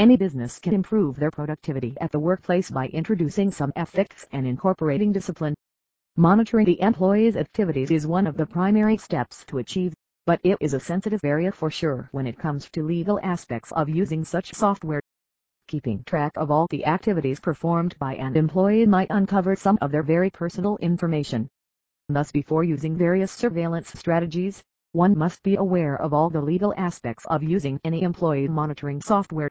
Any 0.00 0.16
business 0.16 0.58
can 0.58 0.72
improve 0.72 1.16
their 1.16 1.30
productivity 1.30 1.94
at 2.00 2.10
the 2.10 2.18
workplace 2.18 2.70
by 2.70 2.86
introducing 2.86 3.50
some 3.50 3.70
ethics 3.76 4.26
and 4.32 4.46
incorporating 4.46 5.12
discipline. 5.12 5.54
Monitoring 6.16 6.64
the 6.64 6.80
employee's 6.80 7.36
activities 7.36 7.90
is 7.90 8.06
one 8.06 8.26
of 8.26 8.38
the 8.38 8.46
primary 8.46 8.96
steps 8.96 9.44
to 9.48 9.58
achieve, 9.58 9.92
but 10.24 10.40
it 10.42 10.56
is 10.58 10.72
a 10.72 10.80
sensitive 10.80 11.20
area 11.22 11.52
for 11.52 11.70
sure 11.70 12.08
when 12.12 12.26
it 12.26 12.38
comes 12.38 12.70
to 12.70 12.82
legal 12.82 13.20
aspects 13.22 13.72
of 13.72 13.90
using 13.90 14.24
such 14.24 14.54
software. 14.54 15.02
Keeping 15.68 16.02
track 16.04 16.32
of 16.34 16.50
all 16.50 16.66
the 16.70 16.86
activities 16.86 17.38
performed 17.38 17.94
by 17.98 18.14
an 18.14 18.38
employee 18.38 18.86
might 18.86 19.10
uncover 19.10 19.54
some 19.54 19.76
of 19.82 19.92
their 19.92 20.02
very 20.02 20.30
personal 20.30 20.78
information. 20.78 21.46
Thus 22.08 22.32
before 22.32 22.64
using 22.64 22.96
various 22.96 23.32
surveillance 23.32 23.92
strategies, 23.92 24.64
one 24.92 25.18
must 25.18 25.42
be 25.42 25.56
aware 25.56 26.00
of 26.00 26.14
all 26.14 26.30
the 26.30 26.40
legal 26.40 26.72
aspects 26.78 27.26
of 27.26 27.42
using 27.42 27.78
any 27.84 28.00
employee 28.00 28.48
monitoring 28.48 29.02
software. 29.02 29.50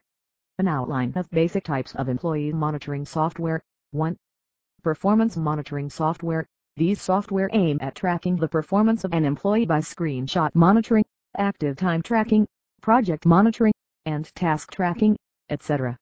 An 0.59 0.67
outline 0.67 1.13
of 1.15 1.29
basic 1.29 1.63
types 1.63 1.95
of 1.95 2.09
employee 2.09 2.51
monitoring 2.51 3.05
software. 3.05 3.61
1. 3.91 4.17
Performance 4.83 5.37
monitoring 5.37 5.89
software. 5.89 6.45
These 6.75 7.01
software 7.01 7.49
aim 7.53 7.77
at 7.79 7.95
tracking 7.95 8.35
the 8.35 8.49
performance 8.49 9.05
of 9.05 9.13
an 9.13 9.23
employee 9.23 9.65
by 9.65 9.79
screenshot 9.79 10.53
monitoring, 10.53 11.05
active 11.37 11.77
time 11.77 12.01
tracking, 12.01 12.45
project 12.81 13.25
monitoring, 13.25 13.71
and 14.05 14.25
task 14.35 14.73
tracking, 14.73 15.15
etc. 15.49 15.97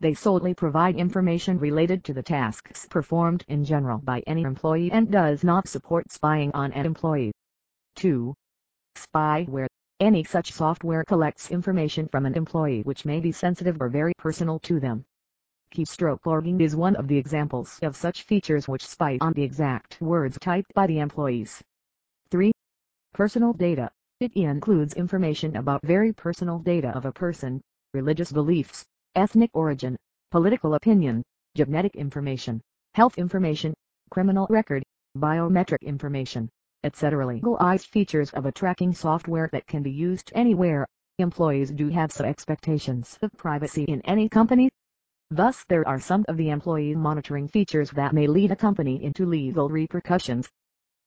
They 0.00 0.14
solely 0.14 0.54
provide 0.54 0.96
information 0.96 1.58
related 1.58 2.02
to 2.04 2.14
the 2.14 2.22
tasks 2.22 2.86
performed 2.88 3.44
in 3.48 3.66
general 3.66 3.98
by 3.98 4.22
any 4.26 4.44
employee 4.44 4.90
and 4.90 5.10
does 5.10 5.44
not 5.44 5.68
support 5.68 6.10
spying 6.10 6.52
on 6.52 6.72
an 6.72 6.86
employee. 6.86 7.32
2. 7.96 8.32
Spyware 8.96 9.66
any 10.00 10.24
such 10.24 10.50
software 10.50 11.04
collects 11.04 11.50
information 11.50 12.08
from 12.08 12.24
an 12.24 12.34
employee 12.34 12.80
which 12.82 13.04
may 13.04 13.20
be 13.20 13.30
sensitive 13.30 13.76
or 13.80 13.90
very 13.90 14.14
personal 14.16 14.58
to 14.60 14.80
them. 14.80 15.04
Keystroke 15.74 16.24
logging 16.24 16.60
is 16.60 16.74
one 16.74 16.96
of 16.96 17.06
the 17.06 17.16
examples 17.16 17.78
of 17.82 17.94
such 17.94 18.22
features 18.22 18.66
which 18.66 18.86
spy 18.86 19.18
on 19.20 19.34
the 19.34 19.42
exact 19.42 20.00
words 20.00 20.38
typed 20.40 20.72
by 20.74 20.86
the 20.86 20.98
employees. 20.98 21.62
3. 22.30 22.50
Personal 23.12 23.52
data. 23.52 23.90
It 24.20 24.32
includes 24.34 24.94
information 24.94 25.56
about 25.56 25.82
very 25.82 26.12
personal 26.12 26.58
data 26.58 26.88
of 26.96 27.04
a 27.04 27.12
person, 27.12 27.60
religious 27.94 28.32
beliefs, 28.32 28.84
ethnic 29.14 29.50
origin, 29.52 29.96
political 30.30 30.74
opinion, 30.74 31.22
genetic 31.54 31.94
information, 31.94 32.60
health 32.94 33.18
information, 33.18 33.74
criminal 34.10 34.46
record, 34.48 34.82
biometric 35.16 35.82
information, 35.82 36.48
etc. 36.84 37.26
Legalized 37.26 37.86
features 37.86 38.30
of 38.30 38.46
a 38.46 38.52
tracking 38.52 38.92
software 38.92 39.48
that 39.52 39.66
can 39.66 39.82
be 39.82 39.90
used 39.90 40.32
anywhere. 40.34 40.86
Employees 41.18 41.70
do 41.70 41.88
have 41.88 42.10
some 42.10 42.26
expectations 42.26 43.18
of 43.22 43.30
privacy 43.36 43.84
in 43.84 44.00
any 44.02 44.28
company. 44.28 44.70
Thus 45.30 45.64
there 45.68 45.86
are 45.86 46.00
some 46.00 46.24
of 46.28 46.36
the 46.36 46.50
employee 46.50 46.94
monitoring 46.94 47.46
features 47.46 47.90
that 47.90 48.14
may 48.14 48.26
lead 48.26 48.50
a 48.50 48.56
company 48.56 49.04
into 49.04 49.26
legal 49.26 49.68
repercussions. 49.68 50.48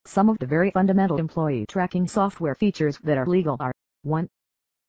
Some 0.06 0.30
of 0.30 0.38
the 0.40 0.46
very 0.46 0.72
fundamental 0.72 1.18
employee 1.18 1.66
tracking 1.68 2.08
software 2.08 2.56
features 2.56 2.98
that 3.04 3.18
are 3.18 3.26
legal 3.26 3.58
are 3.60 3.74
1. 4.04 4.28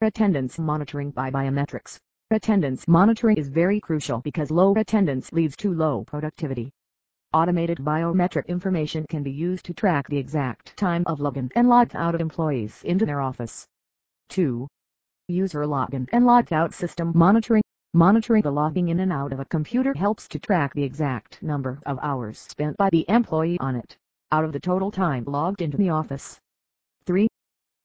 Attendance 0.00 0.58
monitoring 0.58 1.10
by 1.10 1.30
biometrics. 1.30 1.98
Attendance 2.30 2.86
monitoring 2.88 3.36
is 3.36 3.48
very 3.48 3.80
crucial 3.80 4.20
because 4.20 4.50
low 4.50 4.74
attendance 4.74 5.32
leads 5.32 5.56
to 5.56 5.72
low 5.72 6.04
productivity. 6.04 6.70
Automated 7.34 7.78
biometric 7.78 8.46
information 8.46 9.04
can 9.08 9.24
be 9.24 9.32
used 9.32 9.64
to 9.64 9.74
track 9.74 10.06
the 10.06 10.16
exact 10.16 10.76
time 10.76 11.02
of 11.06 11.18
login 11.18 11.50
and 11.56 11.68
log 11.68 11.90
out 11.96 12.14
of 12.14 12.20
employees 12.20 12.80
into 12.84 13.04
their 13.04 13.20
office. 13.20 13.66
2. 14.28 14.68
User 15.26 15.64
login 15.66 16.08
and 16.12 16.24
logout 16.26 16.72
system 16.72 17.10
monitoring. 17.12 17.64
Monitoring 17.92 18.42
the 18.42 18.52
logging 18.52 18.90
in 18.90 19.00
and 19.00 19.12
out 19.12 19.32
of 19.32 19.40
a 19.40 19.44
computer 19.46 19.92
helps 19.94 20.28
to 20.28 20.38
track 20.38 20.72
the 20.74 20.84
exact 20.84 21.42
number 21.42 21.80
of 21.86 21.98
hours 22.02 22.38
spent 22.38 22.76
by 22.76 22.88
the 22.90 23.04
employee 23.08 23.58
on 23.58 23.74
it, 23.74 23.96
out 24.30 24.44
of 24.44 24.52
the 24.52 24.60
total 24.60 24.92
time 24.92 25.24
logged 25.24 25.60
into 25.60 25.76
the 25.76 25.90
office. 25.90 26.38
3. 27.04 27.26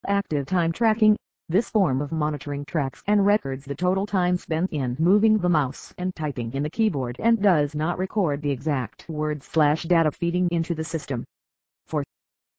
Active 0.06 0.46
time 0.46 0.72
tracking. 0.72 1.18
This 1.52 1.68
form 1.68 2.00
of 2.00 2.12
monitoring 2.12 2.64
tracks 2.64 3.02
and 3.08 3.26
records 3.26 3.66
the 3.66 3.74
total 3.74 4.06
time 4.06 4.38
spent 4.38 4.72
in 4.72 4.96
moving 5.00 5.40
the 5.40 5.50
mouse 5.50 5.92
and 5.98 6.16
typing 6.16 6.54
in 6.54 6.62
the 6.62 6.70
keyboard 6.70 7.16
and 7.18 7.42
does 7.42 7.74
not 7.74 7.98
record 7.98 8.44
the 8.44 8.52
exact 8.52 9.10
word 9.10 9.42
slash 9.42 9.82
data 9.82 10.12
feeding 10.12 10.48
into 10.52 10.76
the 10.76 10.84
system. 10.84 11.26
4. 11.88 12.04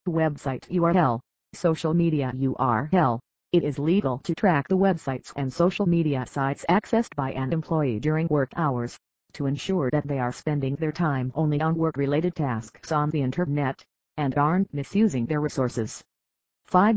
Website 0.09 0.69
URL, 0.71 1.21
social 1.55 1.95
media 1.95 2.33
URL. 2.35 3.21
It 3.53 3.63
is 3.63 3.79
legal 3.79 4.19
to 4.25 4.35
track 4.35 4.67
the 4.67 4.77
websites 4.77 5.33
and 5.37 5.53
social 5.53 5.87
media 5.87 6.27
sites 6.27 6.67
accessed 6.69 7.15
by 7.15 7.31
an 7.31 7.53
employee 7.53 8.01
during 8.01 8.27
work 8.27 8.51
hours, 8.57 8.99
to 9.35 9.47
ensure 9.47 9.89
that 9.93 10.09
they 10.09 10.19
are 10.19 10.33
spending 10.33 10.75
their 10.75 10.91
time 10.91 11.31
only 11.37 11.61
on 11.61 11.77
work-related 11.77 12.35
tasks 12.35 12.91
on 12.91 13.11
the 13.11 13.23
internet, 13.23 13.85
and 14.17 14.37
aren't 14.37 14.75
misusing 14.75 15.27
their 15.27 15.41
resources. 15.41 16.03
5 16.65 16.97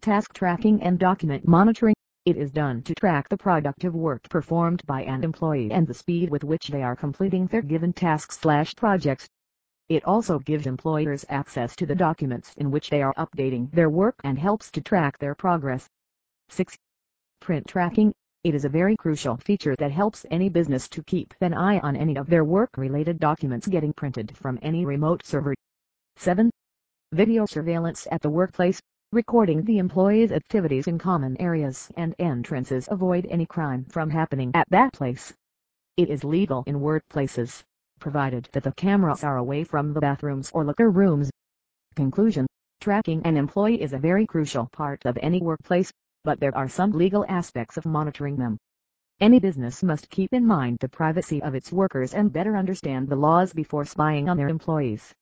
task 0.00 0.32
tracking 0.32 0.82
and 0.82 0.98
document 0.98 1.46
monitoring. 1.46 1.94
It 2.24 2.36
is 2.36 2.50
done 2.50 2.82
to 2.82 2.94
track 2.94 3.28
the 3.28 3.36
productive 3.36 3.94
work 3.94 4.28
performed 4.28 4.82
by 4.86 5.02
an 5.02 5.24
employee 5.24 5.70
and 5.72 5.86
the 5.86 5.94
speed 5.94 6.30
with 6.30 6.44
which 6.44 6.68
they 6.68 6.82
are 6.82 6.96
completing 6.96 7.46
their 7.46 7.62
given 7.62 7.92
tasks 7.92 8.38
slash 8.38 8.74
projects. 8.74 9.28
It 9.88 10.04
also 10.04 10.38
gives 10.38 10.66
employers 10.66 11.24
access 11.28 11.74
to 11.76 11.86
the 11.86 11.94
documents 11.94 12.54
in 12.56 12.70
which 12.70 12.90
they 12.90 13.02
are 13.02 13.14
updating 13.14 13.70
their 13.72 13.90
work 13.90 14.16
and 14.22 14.38
helps 14.38 14.70
to 14.72 14.80
track 14.80 15.18
their 15.18 15.34
progress. 15.34 15.88
6. 16.50 16.76
Print 17.40 17.66
tracking. 17.66 18.12
It 18.44 18.54
is 18.54 18.64
a 18.64 18.68
very 18.68 18.96
crucial 18.96 19.36
feature 19.36 19.76
that 19.76 19.92
helps 19.92 20.24
any 20.30 20.48
business 20.48 20.88
to 20.90 21.02
keep 21.02 21.34
an 21.40 21.54
eye 21.54 21.78
on 21.80 21.96
any 21.96 22.16
of 22.16 22.28
their 22.28 22.44
work-related 22.44 23.18
documents 23.18 23.66
getting 23.66 23.92
printed 23.92 24.36
from 24.36 24.58
any 24.62 24.84
remote 24.84 25.26
server. 25.26 25.54
7. 26.16 26.50
Video 27.12 27.44
surveillance 27.46 28.06
at 28.10 28.22
the 28.22 28.30
workplace 28.30 28.80
recording 29.12 29.64
the 29.64 29.78
employee's 29.78 30.30
activities 30.30 30.86
in 30.86 30.96
common 30.96 31.36
areas 31.40 31.90
and 31.96 32.14
entrances 32.20 32.86
avoid 32.92 33.26
any 33.28 33.44
crime 33.44 33.84
from 33.86 34.08
happening 34.08 34.52
at 34.54 34.70
that 34.70 34.92
place. 34.92 35.34
It 35.96 36.08
is 36.08 36.22
legal 36.22 36.62
in 36.68 36.76
workplaces, 36.76 37.64
provided 37.98 38.48
that 38.52 38.62
the 38.62 38.70
cameras 38.70 39.24
are 39.24 39.36
away 39.36 39.64
from 39.64 39.92
the 39.92 40.00
bathrooms 40.00 40.52
or 40.54 40.64
locker 40.64 40.90
rooms. 40.90 41.28
Conclusion 41.96 42.46
Tracking 42.80 43.20
an 43.24 43.36
employee 43.36 43.82
is 43.82 43.92
a 43.92 43.98
very 43.98 44.28
crucial 44.28 44.68
part 44.70 45.04
of 45.04 45.18
any 45.20 45.42
workplace, 45.42 45.92
but 46.22 46.38
there 46.38 46.56
are 46.56 46.68
some 46.68 46.92
legal 46.92 47.26
aspects 47.28 47.76
of 47.76 47.86
monitoring 47.86 48.36
them. 48.36 48.58
Any 49.20 49.40
business 49.40 49.82
must 49.82 50.08
keep 50.08 50.32
in 50.32 50.46
mind 50.46 50.78
the 50.78 50.88
privacy 50.88 51.42
of 51.42 51.56
its 51.56 51.72
workers 51.72 52.14
and 52.14 52.32
better 52.32 52.56
understand 52.56 53.08
the 53.08 53.16
laws 53.16 53.52
before 53.52 53.84
spying 53.84 54.28
on 54.28 54.36
their 54.36 54.48
employees. 54.48 55.12